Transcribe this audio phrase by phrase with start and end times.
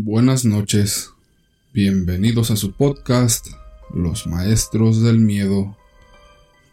[0.00, 1.10] Buenas noches.
[1.74, 3.48] Bienvenidos a su podcast,
[3.92, 5.76] Los Maestros del Miedo.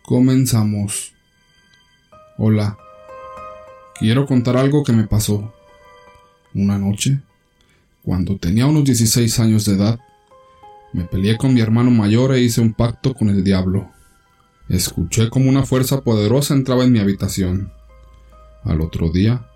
[0.04, 1.16] Comenzamos.
[2.38, 2.78] Hola.
[3.98, 5.52] Quiero contar algo que me pasó.
[6.54, 7.20] Una noche,
[8.04, 10.00] cuando tenía unos 16 años de edad,
[10.94, 13.90] me peleé con mi hermano mayor e hice un pacto con el diablo.
[14.70, 17.72] Escuché como una fuerza poderosa entraba en mi habitación.
[18.64, 19.48] Al otro día,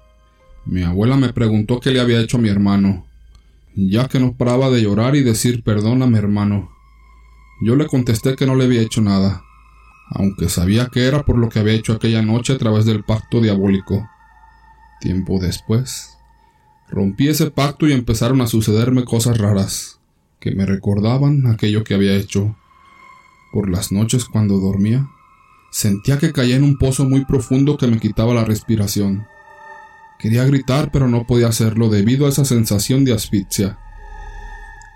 [0.65, 3.05] mi abuela me preguntó qué le había hecho a mi hermano,
[3.75, 6.71] ya que no paraba de llorar y decir perdón a mi hermano.
[7.61, 9.43] Yo le contesté que no le había hecho nada,
[10.09, 13.41] aunque sabía que era por lo que había hecho aquella noche a través del pacto
[13.41, 14.09] diabólico.
[15.01, 16.17] Tiempo después,
[16.89, 19.99] rompí ese pacto y empezaron a sucederme cosas raras,
[20.39, 22.55] que me recordaban aquello que había hecho.
[23.51, 25.09] Por las noches cuando dormía,
[25.71, 29.25] sentía que caía en un pozo muy profundo que me quitaba la respiración.
[30.19, 33.79] Quería gritar, pero no podía hacerlo debido a esa sensación de asfixia.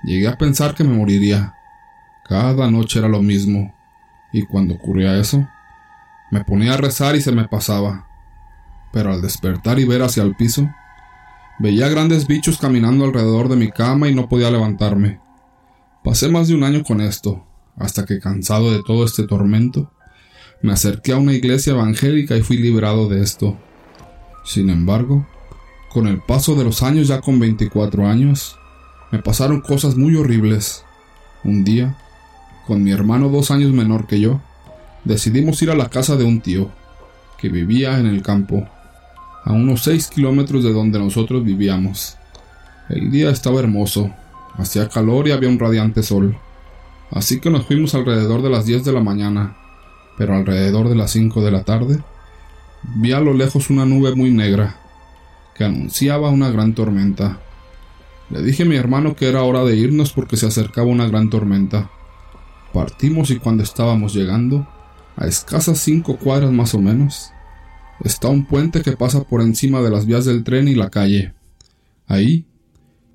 [0.04, 1.56] Llegué a pensar que me moriría.
[2.26, 3.74] Cada noche era lo mismo,
[4.34, 5.48] y cuando ocurría eso,
[6.30, 8.06] me ponía a rezar y se me pasaba.
[8.92, 10.70] Pero al despertar y ver hacia el piso,
[11.58, 15.22] veía grandes bichos caminando alrededor de mi cama y no podía levantarme.
[16.04, 17.48] Pasé más de un año con esto,
[17.78, 19.94] hasta que cansado de todo este tormento,
[20.62, 23.58] me acerqué a una iglesia evangélica y fui librado de esto.
[24.44, 25.26] Sin embargo,
[25.90, 28.58] con el paso de los años, ya con 24 años,
[29.12, 30.84] me pasaron cosas muy horribles.
[31.44, 31.98] Un día,
[32.68, 34.42] con mi hermano dos años menor que yo,
[35.04, 36.72] decidimos ir a la casa de un tío,
[37.38, 38.68] que vivía en el campo,
[39.46, 42.18] a unos 6 kilómetros de donde nosotros vivíamos.
[42.90, 44.12] El día estaba hermoso,
[44.56, 46.38] hacía calor y había un radiante sol.
[47.12, 49.56] Así que nos fuimos alrededor de las 10 de la mañana,
[50.18, 52.04] pero alrededor de las 5 de la tarde
[52.96, 54.78] Vi a lo lejos una nube muy negra,
[55.56, 57.40] que anunciaba una gran tormenta.
[58.30, 61.30] Le dije a mi hermano que era hora de irnos porque se acercaba una gran
[61.30, 61.90] tormenta.
[62.74, 64.68] Partimos y cuando estábamos llegando,
[65.16, 67.32] a escasas cinco cuadras más o menos,
[68.04, 71.34] está un puente que pasa por encima de las vías del tren y la calle.
[72.08, 72.46] Ahí,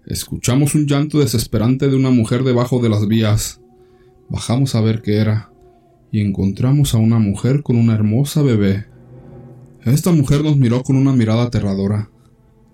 [0.06, 3.60] escuchamos un llanto desesperante de una mujer debajo de las vías.
[4.28, 5.50] Bajamos a ver qué era,
[6.10, 8.87] y encontramos a una mujer con una hermosa bebé.
[9.91, 12.10] Esta mujer nos miró con una mirada aterradora.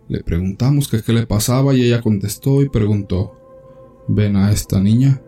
[0.08, 3.40] Le preguntamos qué le pasaba y ella contestó y preguntó,
[4.08, 5.22] ¿Ven a esta niña?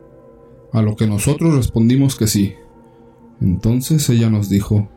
[0.72, 2.54] A lo que nosotros respondimos que sí.
[3.40, 4.88] Entonces ella nos dijo,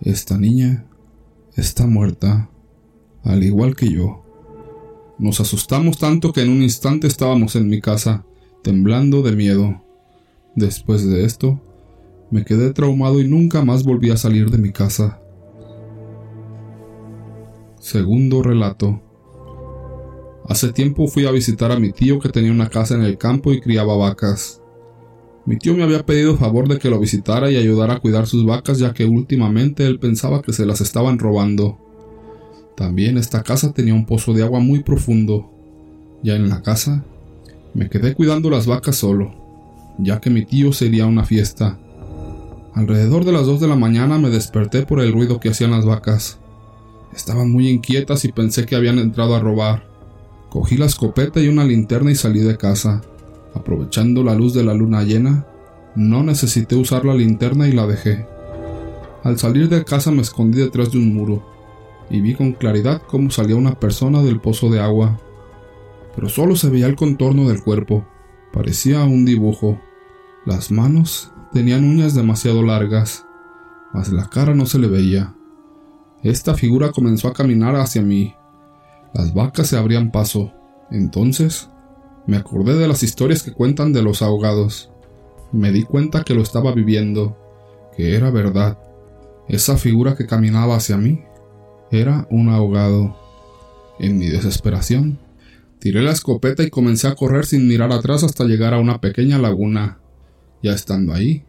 [0.00, 0.86] Esta niña
[1.56, 2.50] está muerta,
[3.24, 4.24] al igual que yo.
[5.18, 8.24] Nos asustamos tanto que en un instante estábamos en mi casa,
[8.62, 9.82] temblando de miedo.
[10.54, 11.60] Después de esto,
[12.30, 15.21] me quedé traumado y nunca más volví a salir de mi casa.
[17.82, 19.02] Segundo relato.
[20.48, 23.52] Hace tiempo fui a visitar a mi tío que tenía una casa en el campo
[23.52, 24.62] y criaba vacas.
[25.46, 28.46] Mi tío me había pedido favor de que lo visitara y ayudara a cuidar sus
[28.46, 31.76] vacas ya que últimamente él pensaba que se las estaban robando.
[32.76, 35.50] También esta casa tenía un pozo de agua muy profundo.
[36.22, 37.04] Ya en la casa,
[37.74, 39.34] me quedé cuidando las vacas solo,
[39.98, 41.80] ya que mi tío sería una fiesta.
[42.74, 45.84] Alrededor de las dos de la mañana me desperté por el ruido que hacían las
[45.84, 46.38] vacas.
[47.14, 49.86] Estaban muy inquietas y pensé que habían entrado a robar.
[50.48, 53.02] Cogí la escopeta y una linterna y salí de casa.
[53.54, 55.46] Aprovechando la luz de la luna llena,
[55.94, 58.26] no necesité usar la linterna y la dejé.
[59.24, 61.42] Al salir de casa me escondí detrás de un muro
[62.10, 65.18] y vi con claridad cómo salía una persona del pozo de agua.
[66.14, 68.06] Pero solo se veía el contorno del cuerpo.
[68.52, 69.80] Parecía un dibujo.
[70.44, 73.24] Las manos tenían uñas demasiado largas,
[73.94, 75.34] mas la cara no se le veía.
[76.22, 78.34] Esta figura comenzó a caminar hacia mí.
[79.12, 80.52] Las vacas se abrían paso.
[80.90, 81.68] Entonces,
[82.26, 84.90] me acordé de las historias que cuentan de los ahogados.
[85.50, 87.36] Me di cuenta que lo estaba viviendo,
[87.96, 88.78] que era verdad.
[89.48, 91.24] Esa figura que caminaba hacia mí
[91.90, 93.16] era un ahogado.
[93.98, 95.18] En mi desesperación,
[95.78, 99.38] tiré la escopeta y comencé a correr sin mirar atrás hasta llegar a una pequeña
[99.38, 99.98] laguna.
[100.62, 101.44] Ya estando ahí,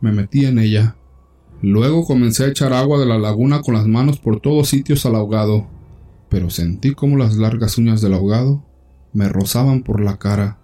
[0.00, 0.96] me metí en ella.
[1.62, 5.14] Luego comencé a echar agua de la laguna con las manos por todos sitios al
[5.14, 5.66] ahogado,
[6.30, 8.64] pero sentí como las largas uñas del ahogado
[9.12, 10.58] me rozaban por la cara.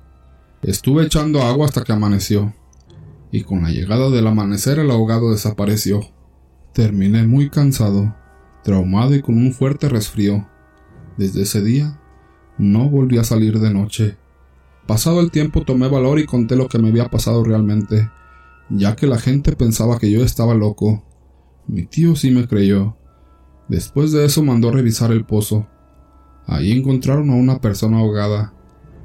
[0.62, 2.54] Estuve echando agua hasta que amaneció,
[3.30, 6.00] y con la llegada del amanecer el ahogado desapareció.
[6.72, 8.14] Terminé muy cansado,
[8.64, 10.48] traumado y con un fuerte resfrío.
[11.18, 12.00] Desde ese día
[12.56, 14.16] no volví a salir de noche.
[14.86, 18.08] Pasado el tiempo tomé valor y conté lo que me había pasado realmente
[18.70, 21.04] ya que la gente pensaba que yo estaba loco.
[21.66, 22.96] Mi tío sí me creyó.
[23.68, 25.66] Después de eso mandó revisar el pozo.
[26.46, 28.52] Ahí encontraron a una persona ahogada.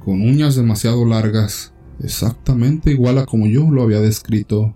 [0.04, 1.72] con uñas demasiado largas,
[2.02, 4.74] exactamente igual a como yo lo había descrito